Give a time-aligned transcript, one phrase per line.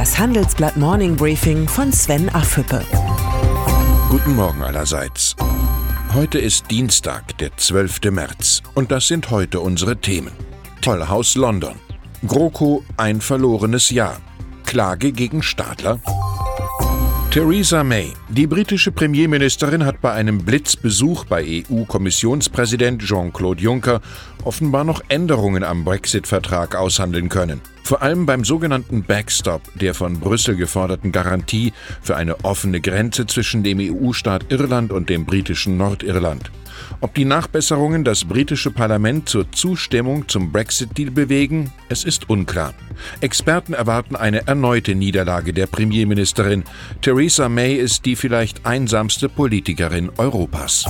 [0.00, 2.82] Das Handelsblatt Morning Briefing von Sven Affüppe.
[4.08, 5.36] Guten Morgen allerseits.
[6.14, 8.10] Heute ist Dienstag, der 12.
[8.10, 8.62] März.
[8.74, 10.32] Und das sind heute unsere Themen.
[10.80, 11.74] Tollhaus London.
[12.26, 14.16] GroKo ein verlorenes Jahr.
[14.64, 16.00] Klage gegen Stadler.
[17.30, 24.00] Theresa May, die britische Premierministerin, hat bei einem Blitzbesuch bei EU-Kommissionspräsident Jean-Claude Juncker
[24.44, 27.60] offenbar noch Änderungen am Brexit-Vertrag aushandeln können.
[27.82, 33.62] Vor allem beim sogenannten Backstop, der von Brüssel geforderten Garantie für eine offene Grenze zwischen
[33.62, 36.50] dem EU-Staat Irland und dem britischen Nordirland.
[37.00, 42.74] Ob die Nachbesserungen das britische Parlament zur Zustimmung zum Brexit-Deal bewegen, es ist unklar.
[43.20, 46.64] Experten erwarten eine erneute Niederlage der Premierministerin.
[47.00, 50.84] Theresa May ist die vielleicht einsamste Politikerin Europas.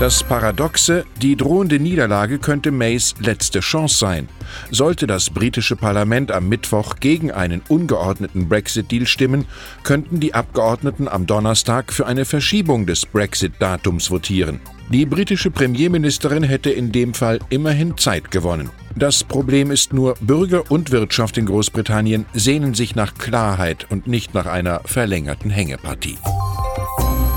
[0.00, 4.30] Das Paradoxe, die drohende Niederlage könnte Mays letzte Chance sein.
[4.70, 9.44] Sollte das britische Parlament am Mittwoch gegen einen ungeordneten Brexit-Deal stimmen,
[9.82, 14.60] könnten die Abgeordneten am Donnerstag für eine Verschiebung des Brexit-Datums votieren.
[14.88, 18.70] Die britische Premierministerin hätte in dem Fall immerhin Zeit gewonnen.
[18.96, 24.32] Das Problem ist nur, Bürger und Wirtschaft in Großbritannien sehnen sich nach Klarheit und nicht
[24.32, 26.16] nach einer verlängerten Hängepartie.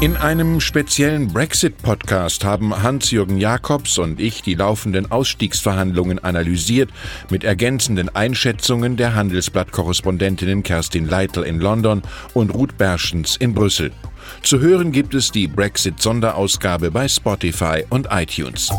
[0.01, 6.89] In einem speziellen Brexit-Podcast haben Hans-Jürgen Jakobs und ich die laufenden Ausstiegsverhandlungen analysiert
[7.29, 12.01] mit ergänzenden Einschätzungen der Handelsblatt-Korrespondentinnen Kerstin Leitl in London
[12.33, 13.91] und Ruth Berschens in Brüssel.
[14.41, 18.69] Zu hören gibt es die Brexit-Sonderausgabe bei Spotify und iTunes.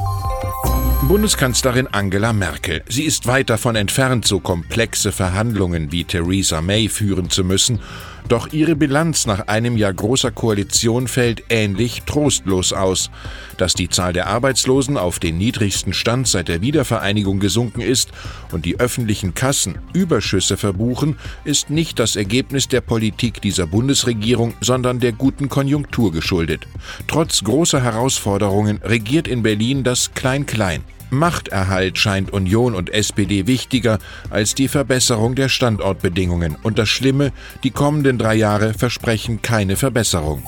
[1.08, 2.82] Bundeskanzlerin Angela Merkel.
[2.88, 7.80] Sie ist weit davon entfernt, so komplexe Verhandlungen wie Theresa May führen zu müssen
[8.28, 13.10] doch ihre Bilanz nach einem Jahr großer Koalition fällt ähnlich trostlos aus.
[13.58, 18.10] Dass die Zahl der Arbeitslosen auf den niedrigsten Stand seit der Wiedervereinigung gesunken ist
[18.50, 25.00] und die öffentlichen Kassen Überschüsse verbuchen, ist nicht das Ergebnis der Politik dieser Bundesregierung, sondern
[25.00, 26.66] der guten Konjunktur geschuldet.
[27.06, 30.82] Trotz großer Herausforderungen regiert in Berlin das Klein-Klein.
[31.14, 33.98] Machterhalt scheint Union und SPD wichtiger
[34.30, 36.56] als die Verbesserung der Standortbedingungen.
[36.62, 37.32] Und das Schlimme,
[37.62, 40.42] die kommenden drei Jahre versprechen keine Verbesserung.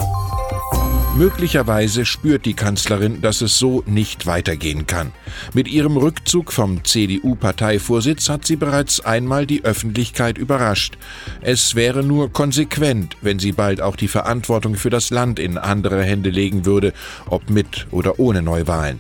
[1.16, 5.12] Möglicherweise spürt die Kanzlerin, dass es so nicht weitergehen kann.
[5.54, 10.98] Mit ihrem Rückzug vom CDU-Parteivorsitz hat sie bereits einmal die Öffentlichkeit überrascht.
[11.40, 16.04] Es wäre nur konsequent, wenn sie bald auch die Verantwortung für das Land in andere
[16.04, 16.92] Hände legen würde,
[17.30, 18.98] ob mit oder ohne Neuwahlen.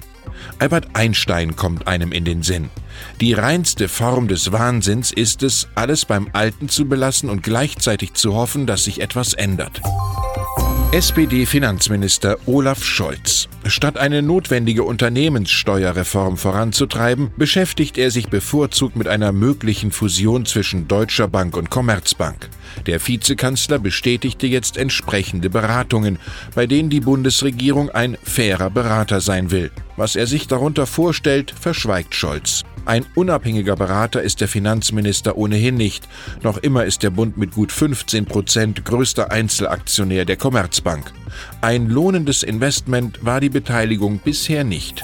[0.58, 2.70] Albert Einstein kommt einem in den Sinn.
[3.20, 8.34] Die reinste Form des Wahnsinns ist es, alles beim Alten zu belassen und gleichzeitig zu
[8.34, 9.80] hoffen, dass sich etwas ändert.
[10.96, 13.50] SPD-Finanzminister Olaf Scholz.
[13.66, 21.28] Statt eine notwendige Unternehmenssteuerreform voranzutreiben, beschäftigt er sich bevorzugt mit einer möglichen Fusion zwischen Deutscher
[21.28, 22.48] Bank und Commerzbank.
[22.86, 26.18] Der Vizekanzler bestätigte jetzt entsprechende Beratungen,
[26.54, 29.72] bei denen die Bundesregierung ein fairer Berater sein will.
[29.98, 32.64] Was er sich darunter vorstellt, verschweigt Scholz.
[32.86, 36.08] Ein unabhängiger Berater ist der Finanzminister ohnehin nicht.
[36.42, 41.12] Noch immer ist der Bund mit gut 15 Prozent größter Einzelaktionär der Commerzbank.
[41.60, 45.02] Ein lohnendes Investment war die Beteiligung bisher nicht.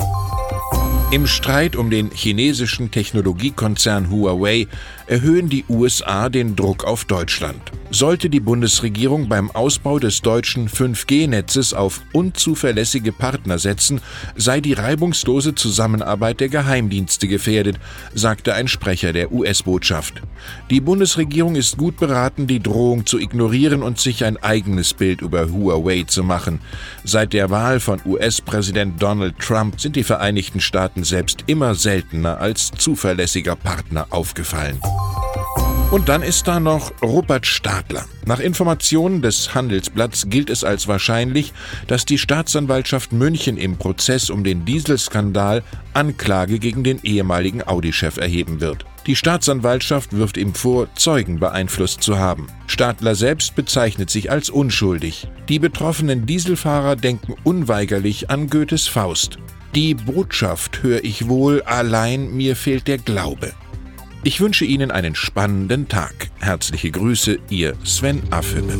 [1.11, 4.69] Im Streit um den chinesischen Technologiekonzern Huawei
[5.09, 7.61] erhöhen die USA den Druck auf Deutschland.
[7.95, 14.01] Sollte die Bundesregierung beim Ausbau des deutschen 5G-Netzes auf unzuverlässige Partner setzen,
[14.35, 17.79] sei die reibungslose Zusammenarbeit der Geheimdienste gefährdet,
[18.15, 20.23] sagte ein Sprecher der US-Botschaft.
[20.71, 25.53] Die Bundesregierung ist gut beraten, die Drohung zu ignorieren und sich ein eigenes Bild über
[25.53, 26.61] Huawei zu machen.
[27.05, 32.71] Seit der Wahl von US-Präsident Donald Trump sind die Vereinigten Staaten selbst immer seltener als
[32.71, 34.81] zuverlässiger Partner aufgefallen.
[35.93, 38.07] Und dann ist da noch Rupert Stadler.
[38.25, 41.53] Nach Informationen des Handelsblatts gilt es als wahrscheinlich,
[41.87, 48.63] dass die Staatsanwaltschaft München im Prozess um den Dieselskandal Anklage gegen den ehemaligen Audi-Chef erheben
[48.63, 48.87] wird.
[49.07, 52.47] Die Staatsanwaltschaft wirft ihm vor, Zeugen beeinflusst zu haben.
[52.69, 55.29] Stadler selbst bezeichnet sich als unschuldig.
[55.51, 59.37] Die betroffenen Dieselfahrer denken unweigerlich an Goethes Faust.
[59.75, 63.53] Die Botschaft höre ich wohl, allein mir fehlt der Glaube.
[64.25, 66.31] Ich wünsche Ihnen einen spannenden Tag.
[66.39, 68.79] Herzliche Grüße, Ihr Sven Affülle.